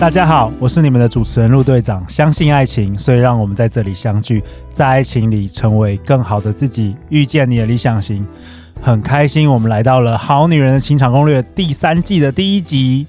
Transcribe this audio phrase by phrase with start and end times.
[0.00, 2.08] 大家好，我是你们的主持人陆队长。
[2.08, 4.40] 相信爱情，所以让我们在这里相聚，
[4.72, 8.24] 在爱情里成为更好的自己，遇见你的理想型。
[8.80, 13.08] 很开心，我们来到了《好女人的情场攻略》第三季的第一集。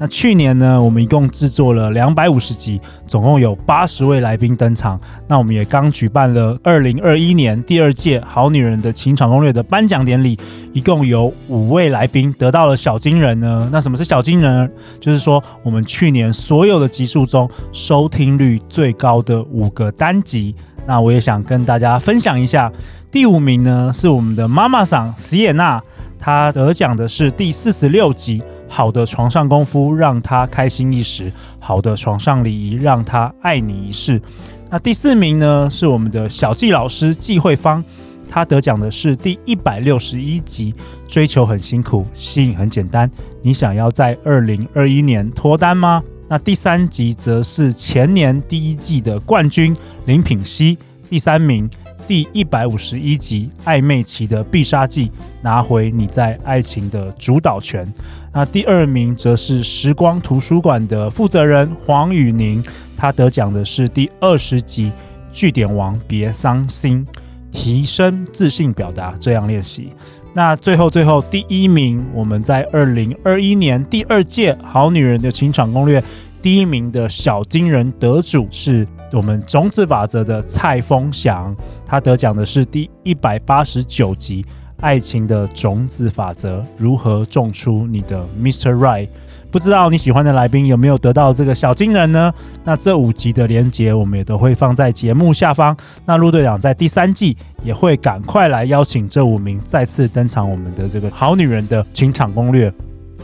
[0.00, 4.98] 那去年呢，我们一共制作了两百五十集，总共有八十位来宾登场。
[5.28, 10.38] 那我们也刚举办了二零二一年第二届《好女人的情场攻略》的颁奖典礼，
[10.72, 13.68] 一共有五位来宾得到了小金人呢。
[13.70, 14.72] 那什么是小金人？
[14.98, 20.54] 就是说我们去年所有的集数中收听率最高的五个单集。
[20.86, 22.72] 那我也想跟大家分享一下，
[23.10, 25.78] 第五名呢是我们的妈妈桑席耶娜，
[26.18, 28.42] 她得奖的是第四十六集。
[28.72, 34.22] 好的床上功夫让他开心一时，好的床上礼仪让他爱你一世。
[34.70, 37.84] 那第四名呢是我们的小纪老师纪慧芳，
[38.30, 40.72] 他得奖的是第一百六十一集。
[41.08, 43.10] 追求很辛苦，吸引很简单。
[43.42, 46.00] 你想要在二零二一年脱单吗？
[46.28, 51.68] 那第三集则是前年第一季的冠军林品熙，第三名。
[52.10, 57.86] 第一百五十一集暧昧期的必杀技，拿回你在爱情的主导权。
[58.32, 62.60] 那第二名则是时光图书馆的负责人黄宇宁，
[62.96, 64.90] 他得奖的是第二十集
[65.30, 67.06] 据点王别伤心，
[67.52, 69.90] 提升自信表达这样练习。
[70.34, 76.02] 那最后最后第一名，我们在二零二一年第二届好女人的情场攻略
[76.42, 78.86] 第一名的小金人得主是。
[79.12, 81.52] 我们种子法则的蔡峰祥，
[81.84, 84.40] 他得奖的是第一百八十九集
[84.78, 88.72] 《爱情的种子法则：如何种出你的 Mr.
[88.72, 89.06] Right》。
[89.50, 92.32] 不知道你喜欢的来宾有没有得到这个小金人呢？
[92.62, 95.76] 那这五集的连结我们也都会放在节目下方。
[96.06, 102.72] 那陆队长在第三季也会赶快来邀请这五名再次登场我们的这个好女人的情场攻略。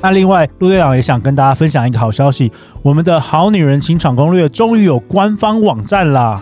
[0.03, 2.53] 那另外，陆队长也想跟大家分享一个好消息，
[2.83, 6.41] 我们的好女人情场攻略终于有官方网站啦！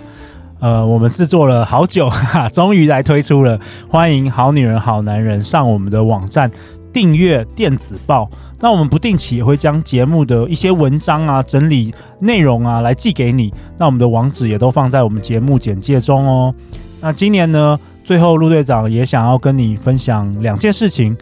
[0.61, 6.51] 呃，我们制作了好久， 哈，终于来推出了，欢迎好女人好男人上我们的网站
[6.93, 8.29] 订阅电子报。
[8.61, 13.53] 那我们不定期也会将节目的一些文章啊、整理内容啊来寄给你。
[13.79, 16.55] 那我们的网址也都放在我们节目简介中哦。
[17.01, 21.17] 那今年呢，最后陆队长也想要跟你分享两件事情。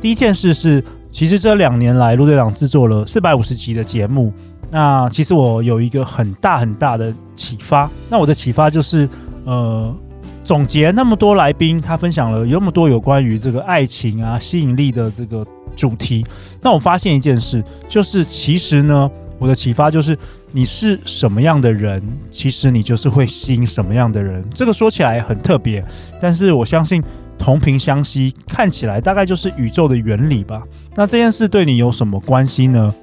[0.00, 0.82] 第一件事是。
[1.14, 4.32] 其实这两年来，陆队长制作了四百五十集的节目。
[4.68, 7.88] 那其实我有一个很大很大的启发。
[8.10, 9.08] 那我的启发就是，
[9.44, 9.94] 呃，
[10.42, 16.26] 总结那么多来宾，他分享了那么多有关于这个爱情啊、吸引力的这个主题。
[16.60, 19.08] 那我发现一件事，就是其实呢，
[19.38, 20.18] 我的启发就是，
[20.50, 24.44] 你是什么样的人，其实你就是会吸引什么样的人。
[24.52, 25.84] 这个说起来很特别，
[26.20, 27.00] 但是我相信。
[27.38, 30.62] 同频相吸，看起来大概就是宇宙的原理吧。
[30.94, 32.94] 那这件事对你有什么关系呢？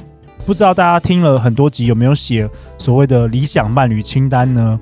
[0.45, 4.79] 不知道大家听了很多集有没有写所谓的理想伴侣清单呢？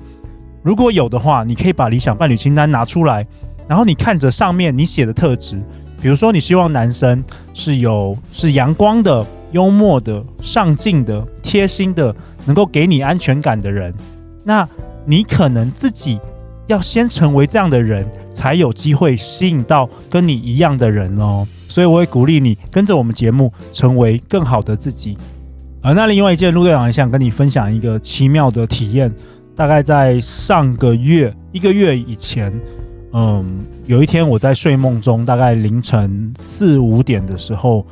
[0.62, 3.26] 如果有的话，你可以把理想伴侣清单拿出来，
[3.68, 5.62] 然后你看着上面你写的特质，
[6.00, 7.22] 比如说你希望男生
[7.52, 12.14] 是有是阳光的、幽默的、上进的、贴心的，
[12.46, 13.94] 能够给你安全感的人，
[14.44, 14.66] 那
[15.04, 16.18] 你可能自己。
[16.70, 21.44] 要先成为这样的人，才有机会吸引到跟你一样的人哦。
[21.66, 25.16] 所以我会鼓励你跟着我们节目，成为更好的自己。
[25.82, 29.12] 而那另外一件，陆队长也想跟你分享一个奇妙的体验。
[29.56, 32.52] 大概在上个月一个月以前，
[33.12, 37.84] 嗯，有一天我在睡梦中，大概凌晨四五点的时候，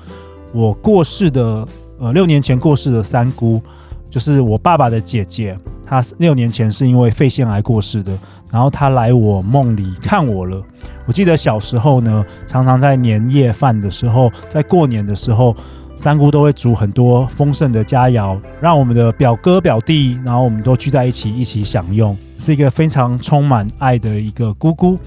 [0.55, 1.67] 我过世的
[1.99, 3.61] 呃六年前过世的三姑，
[4.09, 8.13] 就是我爸爸的姐姐，他六年前是因为肺腺癌过世的。
[8.51, 10.63] 然后他来我梦里看我了。
[11.07, 15.55] 我记得小时候呢，常常在年夜饭的时候，在过年的时候，
[15.97, 24.99] 三姑都会煮很多丰盛的佳肴，让我们的表哥表弟，然后我们都聚在一起一起享用，是一个非常充满爱的一个姑姑。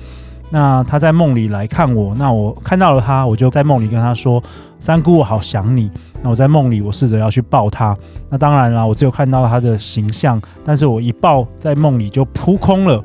[0.53, 4.44] 那他在梦里来看我，那我看到了他，我就在梦里跟他说
[4.80, 5.89] ：“三姑，我好想你。”
[6.21, 7.98] 那我在梦里，我试着要去抱他。
[8.30, 13.01] 那当然啦，我只有看到他的形象，但是我一抱，在梦里就扑空了。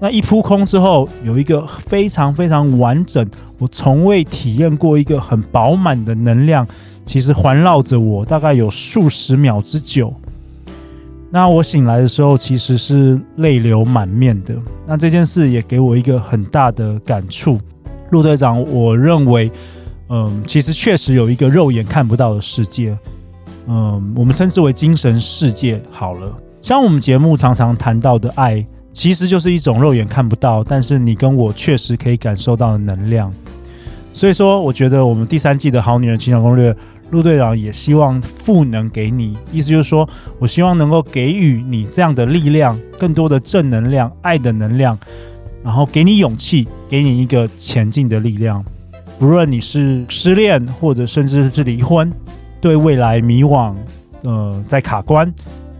[0.00, 6.66] 那一扑空之后，有一个非常非常完整，我从未体验过一个很饱满的能量，
[7.04, 10.14] 其实环绕着我，大概有数十秒之久。
[11.34, 14.54] 那我醒来的时候，其实是泪流满面的。
[14.86, 17.58] 那这件事也给我一个很大的感触。
[18.10, 19.50] 陆队长，我认为，
[20.10, 22.94] 嗯，其实确实有一个肉眼看不到的世界，
[23.66, 26.30] 嗯，我们称之为精神世界好了。
[26.60, 28.62] 像我们节目常常谈到的爱，
[28.92, 33.32] 其实就是一种肉眼看不到，但是你跟我确实可以感受到的能量。
[34.12, 36.74] 所以说，我觉得我们第三季的好女人情场攻略，
[37.10, 44.98] 陆队长也希望赋能给你，意思就是说我希望能够给予你这样的力量，更多的正能量、爱的能量，
[45.64, 48.64] 然后给你勇气，给你一个前进的力量。
[49.18, 52.12] 不论你是失恋，或者甚至是离婚，
[52.60, 53.74] 对未来迷惘，
[54.24, 55.32] 呃，在卡关，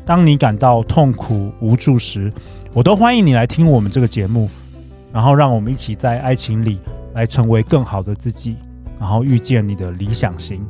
[0.07, 2.33] 当你感到痛苦无助时，
[2.73, 4.49] 我都欢迎你来听我们这个节目，
[5.13, 6.79] 然后让我们一起在爱情里。
[7.15, 8.57] 来成为更好的自己，
[8.99, 10.65] 然后遇见你的理想型。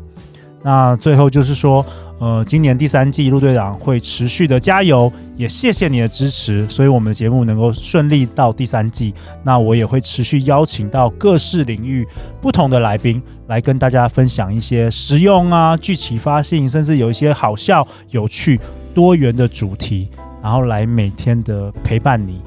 [0.64, 1.84] 那最后就是说，
[2.20, 9.12] 呃，今年第三季陆队长会持续的加油，也谢谢你的支持，所以我们的节目能够顺利到第三季。
[9.42, 12.06] 那我也会持续邀请到各式领域
[12.40, 18.60] 不同的来宾，来跟大家分享一些实用啊、具启发性，甚至有一些好笑、有趣、
[18.94, 20.08] 多元的主题，
[20.40, 22.40] 然后来每天的陪伴你。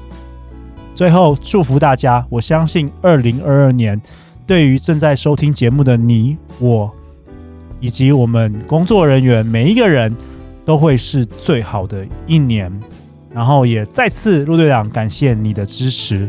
[0.96, 4.00] 最后祝福大家，我相信二零二二年
[4.46, 6.90] 对于正在收听节目的你、我
[7.78, 10.12] 以及我们工作人员每一个人
[10.64, 12.72] 都会是最好的一年。
[13.30, 16.26] 然后也再次陆队长感谢你的支持，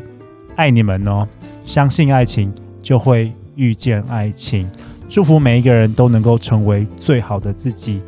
[0.57, 1.25] 爱你们哦！
[1.63, 4.69] 相信爱情就会遇见爱情，
[5.07, 8.01] 祝福每一个人都能够成为最好的自己。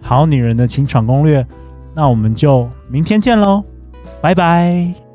[0.00, 1.46] 好女人的情场攻略，
[1.94, 3.62] 那我们就明天见喽，
[4.20, 5.09] 拜拜。